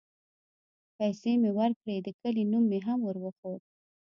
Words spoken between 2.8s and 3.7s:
هم وروښود.